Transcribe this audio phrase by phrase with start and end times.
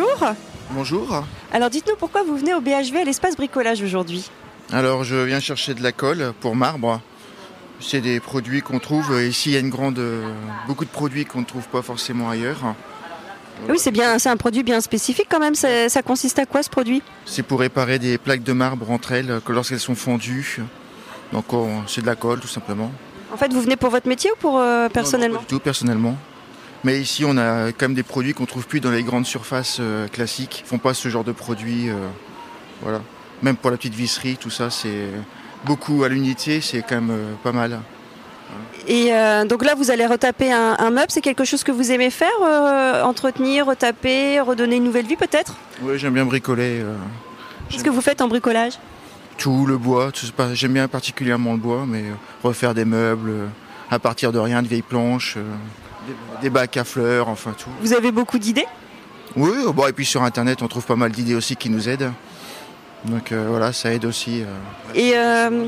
[0.00, 0.34] bonjour.
[0.70, 1.24] Bonjour.
[1.52, 4.30] Alors dites-nous pourquoi vous venez au BHV à l'espace bricolage aujourd'hui
[4.72, 7.00] Alors je viens chercher de la colle pour marbre.
[7.80, 9.50] C'est des produits qu'on trouve ici.
[9.50, 10.00] Il y a une grande,
[10.66, 12.74] beaucoup de produits qu'on ne trouve pas forcément ailleurs.
[13.68, 15.54] Oui, c'est bien, c'est un produit bien spécifique quand même.
[15.54, 19.12] Ça, ça consiste à quoi ce produit C'est pour réparer des plaques de marbre entre
[19.12, 20.60] elles que lorsqu'elles sont fondues.
[21.34, 22.90] Donc on- c'est de la colle tout simplement.
[23.32, 25.54] En fait, vous venez pour votre métier ou pour euh, personnellement Non, non, pas du
[25.56, 26.16] tout personnellement.
[26.84, 29.78] Mais ici on a quand même des produits qu'on trouve plus dans les grandes surfaces
[29.80, 30.62] euh, classiques.
[30.64, 31.88] Ils font pas ce genre de produits.
[31.88, 32.08] euh,
[32.82, 33.00] voilà.
[33.42, 35.06] Même pour la petite visserie, tout ça, c'est
[35.64, 37.80] beaucoup à l'unité, c'est quand même euh, pas mal.
[38.86, 39.10] Et
[39.48, 41.06] donc là, vous allez retaper un, un meuble.
[41.08, 42.28] C'est quelque chose que vous aimez faire
[43.04, 45.54] Entretenir, retaper, redonner une nouvelle vie peut-être?
[45.80, 46.82] Oui, j'aime bien bricoler.
[47.70, 48.74] Qu'est-ce que vous faites en bricolage?
[49.38, 50.10] Tout le bois,
[50.52, 52.04] j'aime bien particulièrement le bois, mais
[52.42, 53.48] refaire des meubles
[53.90, 55.38] à partir de rien, de vieilles planches,
[56.06, 57.70] des, des bacs à fleurs, enfin tout.
[57.80, 58.66] Vous avez beaucoup d'idées?
[59.36, 61.88] Oui, euh, bon, et puis sur internet on trouve pas mal d'idées aussi qui nous
[61.88, 62.12] aident.
[63.04, 64.42] Donc euh, voilà, ça aide aussi.
[64.42, 64.46] euh.
[64.94, 65.66] Et euh,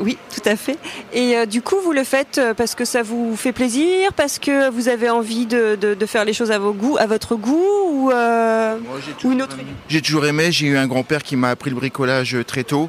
[0.00, 0.78] oui, tout à fait.
[1.12, 4.88] Et du coup, vous le faites parce que ça vous fait plaisir, parce que vous
[4.88, 8.10] avez envie de, de- de faire les choses à vos goûts, à votre goût, ou
[8.10, 8.78] euh,
[9.24, 9.56] ou une autre
[9.88, 12.88] J'ai toujours aimé, j'ai eu un grand-père qui m'a appris le bricolage très tôt,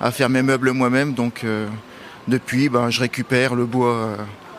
[0.00, 1.44] à faire mes meubles moi-même, donc
[2.28, 4.10] depuis ben, je récupère le bois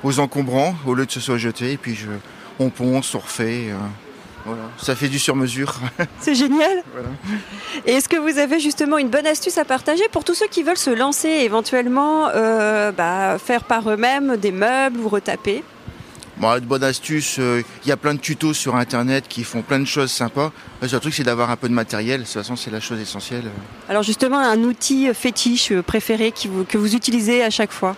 [0.04, 2.08] aux encombrants au lieu de se soit jeté, et puis je,
[2.60, 3.68] on ponce, on refait.
[3.70, 3.76] euh,
[4.46, 4.64] voilà.
[4.78, 5.74] Ça fait du sur-mesure.
[6.20, 6.84] C'est génial.
[6.94, 7.08] Voilà.
[7.86, 10.64] Et est-ce que vous avez justement une bonne astuce à partager pour tous ceux qui
[10.64, 15.64] veulent se lancer éventuellement euh, bah, faire par eux-mêmes des meubles ou retaper?
[16.36, 19.62] Bon, de bonne astuce, euh, il y a plein de tutos sur internet qui font
[19.62, 20.52] plein de choses sympas.
[20.82, 23.00] Le seul truc c'est d'avoir un peu de matériel, de toute façon c'est la chose
[23.00, 23.44] essentielle.
[23.88, 27.96] Alors justement, un outil fétiche euh, préféré qui vous- que vous utilisez à chaque fois?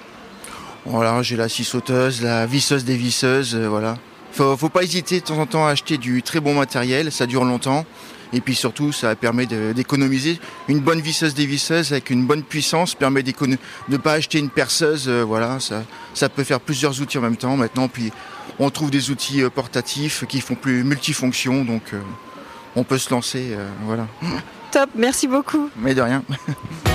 [0.85, 3.97] Voilà, j'ai la scie sauteuse, la visseuse des visseuses, euh, voilà.
[4.31, 7.25] Faut, faut pas hésiter de temps en temps à acheter du très bon matériel, ça
[7.25, 7.85] dure longtemps.
[8.33, 10.39] Et puis surtout, ça permet d'économiser.
[10.67, 13.33] Une bonne visseuse des visseuses avec une bonne puissance permet de
[13.87, 15.07] ne pas acheter une perceuse.
[15.07, 17.87] euh, voilà, ça, ça peut faire plusieurs outils en même temps maintenant.
[17.87, 18.11] Puis
[18.59, 22.01] on trouve des outils euh, portatifs qui font plus multifonctions, donc euh,
[22.75, 23.55] on peut se lancer.
[23.85, 24.07] voilà.
[24.71, 25.69] Top, merci beaucoup.
[25.77, 26.23] Mais de rien.